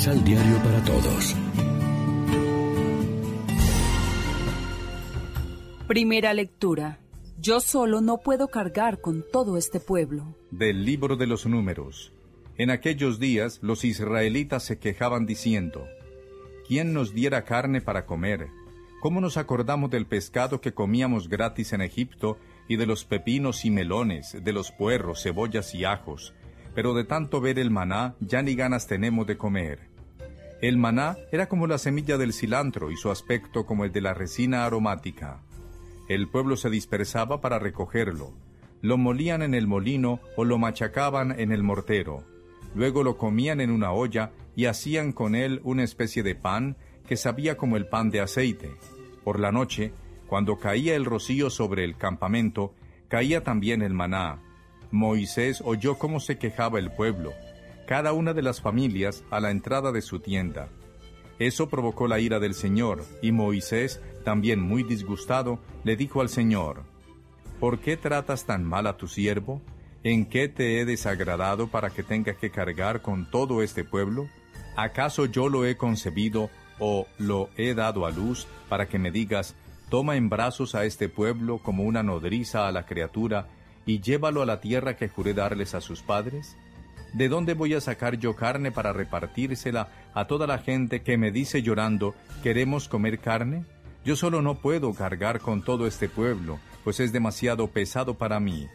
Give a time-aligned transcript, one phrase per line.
[0.00, 1.36] Misal Diario para Todos.
[5.86, 7.00] Primera lectura.
[7.38, 10.34] Yo solo no puedo cargar con todo este pueblo.
[10.50, 12.14] Del libro de los números.
[12.56, 15.86] En aquellos días los israelitas se quejaban diciendo,
[16.66, 18.48] ¿quién nos diera carne para comer?
[19.02, 23.70] ¿Cómo nos acordamos del pescado que comíamos gratis en Egipto y de los pepinos y
[23.70, 26.32] melones, de los puerros, cebollas y ajos?
[26.74, 29.89] Pero de tanto ver el maná ya ni ganas tenemos de comer.
[30.60, 34.12] El maná era como la semilla del cilantro y su aspecto como el de la
[34.12, 35.40] resina aromática.
[36.06, 38.34] El pueblo se dispersaba para recogerlo.
[38.82, 42.24] Lo molían en el molino o lo machacaban en el mortero.
[42.74, 47.16] Luego lo comían en una olla y hacían con él una especie de pan que
[47.16, 48.70] sabía como el pan de aceite.
[49.24, 49.92] Por la noche,
[50.26, 52.74] cuando caía el rocío sobre el campamento,
[53.08, 54.42] caía también el maná.
[54.90, 57.32] Moisés oyó cómo se quejaba el pueblo,
[57.90, 60.68] cada una de las familias a la entrada de su tienda.
[61.40, 66.84] Eso provocó la ira del Señor, y Moisés, también muy disgustado, le dijo al Señor,
[67.58, 69.60] ¿Por qué tratas tan mal a tu siervo?
[70.04, 74.28] ¿En qué te he desagradado para que tenga que cargar con todo este pueblo?
[74.76, 79.56] ¿Acaso yo lo he concebido o lo he dado a luz para que me digas,
[79.88, 83.48] toma en brazos a este pueblo como una nodriza a la criatura
[83.84, 86.56] y llévalo a la tierra que juré darles a sus padres?
[87.12, 91.32] ¿De dónde voy a sacar yo carne para repartírsela a toda la gente que me
[91.32, 93.64] dice llorando, ¿queremos comer carne?
[94.04, 98.68] Yo solo no puedo cargar con todo este pueblo, pues es demasiado pesado para mí.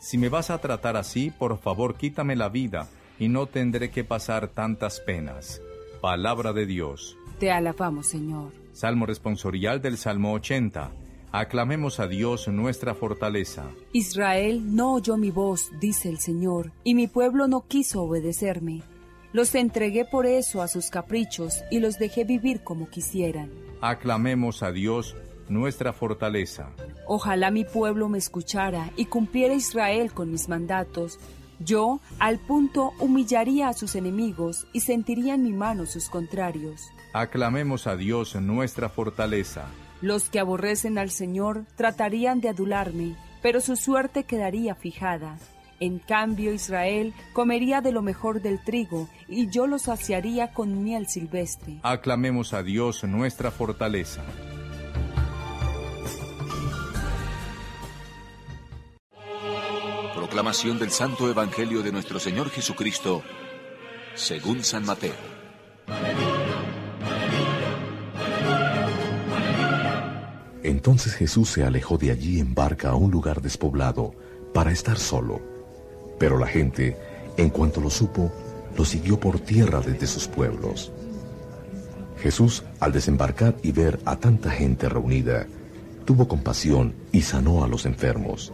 [0.00, 4.04] Si me vas a tratar así, por favor quítame la vida, y no tendré que
[4.04, 5.60] pasar tantas penas.
[6.00, 7.16] Palabra de Dios.
[7.40, 8.52] Te alabamos, Señor.
[8.72, 10.90] Salmo responsorial del Salmo 80.
[11.32, 13.70] Aclamemos a Dios nuestra fortaleza.
[13.92, 18.82] Israel no oyó mi voz, dice el Señor, y mi pueblo no quiso obedecerme.
[19.32, 23.50] Los entregué por eso a sus caprichos y los dejé vivir como quisieran.
[23.82, 25.16] Aclamemos a Dios
[25.50, 26.70] nuestra fortaleza.
[27.06, 31.18] Ojalá mi pueblo me escuchara y cumpliera Israel con mis mandatos,
[31.60, 36.88] yo, al punto, humillaría a sus enemigos y sentiría en mi mano sus contrarios.
[37.12, 39.66] Aclamemos a Dios nuestra fortaleza.
[40.00, 45.38] Los que aborrecen al Señor tratarían de adularme, pero su suerte quedaría fijada.
[45.80, 51.08] En cambio, Israel comería de lo mejor del trigo, y yo lo saciaría con miel
[51.08, 51.78] silvestre.
[51.82, 54.22] Aclamemos a Dios nuestra fortaleza.
[60.14, 63.22] Proclamación del Santo Evangelio de nuestro Señor Jesucristo,
[64.14, 65.14] según San Mateo.
[70.68, 74.12] Entonces Jesús se alejó de allí en barca a un lugar despoblado
[74.52, 75.40] para estar solo.
[76.18, 76.94] Pero la gente,
[77.38, 78.30] en cuanto lo supo,
[78.76, 80.92] lo siguió por tierra desde sus pueblos.
[82.20, 85.46] Jesús, al desembarcar y ver a tanta gente reunida,
[86.04, 88.52] tuvo compasión y sanó a los enfermos.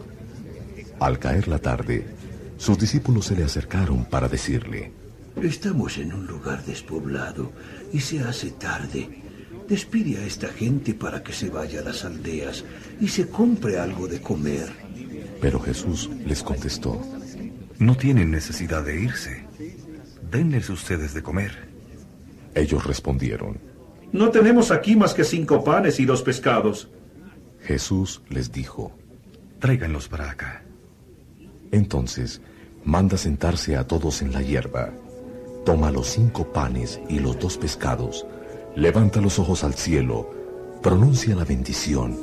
[1.01, 2.07] Al caer la tarde,
[2.55, 4.93] sus discípulos se le acercaron para decirle,
[5.43, 7.51] Estamos en un lugar despoblado
[7.91, 9.24] y se hace tarde.
[9.67, 12.63] Despide a esta gente para que se vaya a las aldeas
[13.01, 14.69] y se compre algo de comer.
[15.41, 17.01] Pero Jesús les contestó,
[17.79, 19.45] No tienen necesidad de irse.
[20.31, 21.67] Denles ustedes de comer.
[22.53, 23.59] Ellos respondieron,
[24.11, 26.89] No tenemos aquí más que cinco panes y dos pescados.
[27.61, 28.95] Jesús les dijo,
[29.59, 30.63] Tráiganlos para acá.
[31.71, 32.41] Entonces
[32.83, 34.93] manda sentarse a todos en la hierba.
[35.65, 38.25] Toma los cinco panes y los dos pescados,
[38.75, 40.29] levanta los ojos al cielo,
[40.81, 42.17] pronuncia la bendición,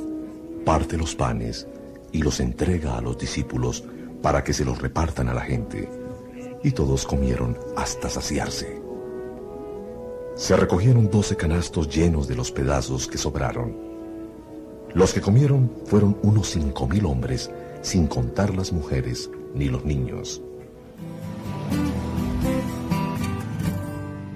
[0.63, 1.67] parte los panes
[2.11, 3.83] y los entrega a los discípulos
[4.21, 5.89] para que se los repartan a la gente.
[6.63, 8.81] Y todos comieron hasta saciarse.
[10.35, 13.75] Se recogieron doce canastos llenos de los pedazos que sobraron.
[14.93, 17.51] Los que comieron fueron unos cinco mil hombres,
[17.81, 20.41] sin contar las mujeres ni los niños.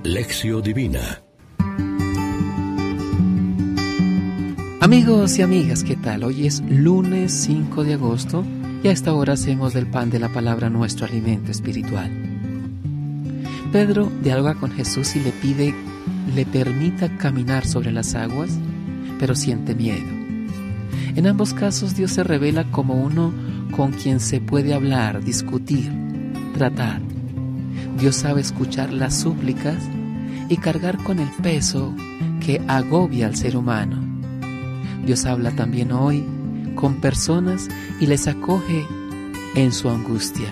[0.04, 1.22] Lección Divina
[4.88, 6.24] Amigos y amigas, ¿qué tal?
[6.24, 8.46] Hoy es lunes 5 de agosto
[8.82, 12.10] y a esta hora hacemos del pan de la palabra nuestro alimento espiritual.
[13.74, 15.76] Pedro dialoga con Jesús y le pide
[16.34, 18.58] le permita caminar sobre las aguas,
[19.20, 20.08] pero siente miedo.
[21.18, 23.34] En ambos casos Dios se revela como uno
[23.76, 25.92] con quien se puede hablar, discutir,
[26.54, 27.02] tratar.
[28.00, 29.84] Dios sabe escuchar las súplicas
[30.48, 31.94] y cargar con el peso
[32.40, 34.07] que agobia al ser humano.
[35.08, 36.22] Dios habla también hoy
[36.76, 37.70] con personas
[38.02, 38.86] y les acoge
[39.56, 40.52] en su angustia.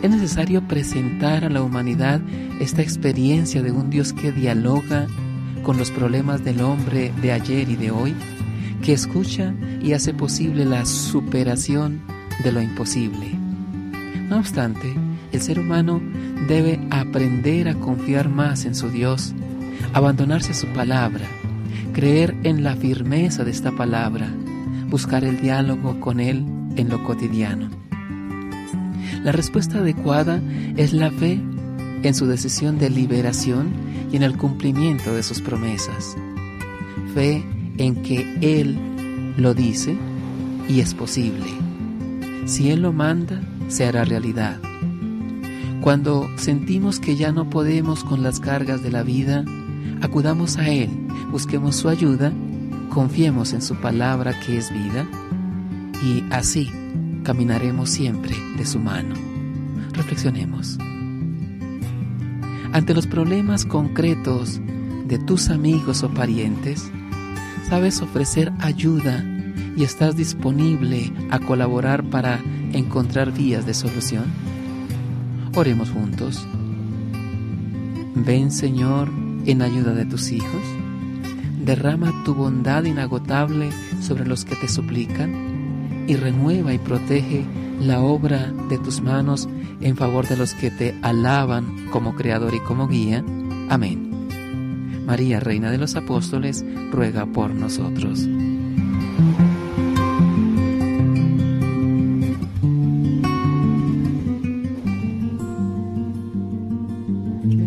[0.00, 2.20] Es necesario presentar a la humanidad
[2.60, 5.08] esta experiencia de un Dios que dialoga
[5.64, 8.14] con los problemas del hombre de ayer y de hoy,
[8.80, 9.52] que escucha
[9.82, 12.00] y hace posible la superación
[12.44, 13.26] de lo imposible.
[14.28, 14.94] No obstante,
[15.32, 16.00] el ser humano
[16.46, 19.34] debe aprender a confiar más en su Dios,
[19.94, 21.26] abandonarse a su palabra,
[21.92, 24.28] creer en la firmeza de esta palabra,
[24.88, 26.44] buscar el diálogo con Él
[26.76, 27.68] en lo cotidiano.
[29.22, 30.40] La respuesta adecuada
[30.76, 31.40] es la fe
[32.02, 33.70] en su decisión de liberación
[34.10, 36.16] y en el cumplimiento de sus promesas.
[37.14, 37.44] Fe
[37.78, 38.76] en que Él
[39.36, 39.96] lo dice
[40.68, 41.46] y es posible.
[42.46, 44.58] Si Él lo manda, se hará realidad.
[45.80, 49.44] Cuando sentimos que ya no podemos con las cargas de la vida,
[50.02, 50.90] acudamos a Él,
[51.30, 52.32] busquemos su ayuda,
[52.90, 55.06] confiemos en su palabra que es vida
[56.04, 56.70] y así
[57.22, 59.14] caminaremos siempre de su mano.
[59.92, 60.78] Reflexionemos.
[62.72, 64.60] Ante los problemas concretos
[65.06, 66.90] de tus amigos o parientes,
[67.68, 69.24] ¿sabes ofrecer ayuda
[69.76, 72.40] y estás disponible a colaborar para
[72.72, 74.24] encontrar vías de solución?
[75.54, 76.46] Oremos juntos.
[78.14, 80.62] Ven Señor en ayuda de tus hijos.
[81.64, 87.44] Derrama tu bondad inagotable sobre los que te suplican y renueva y protege
[87.80, 89.48] la obra de tus manos
[89.80, 93.24] en favor de los que te alaban como Creador y como guía.
[93.68, 94.10] Amén.
[95.06, 98.28] María, Reina de los Apóstoles, ruega por nosotros.